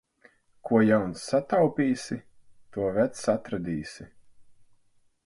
Ko 0.69 0.79
jauns 0.85 1.25
sataupīsi, 1.33 2.17
to 2.79 2.87
vecs 2.97 3.21
atradīsi. 3.37 4.09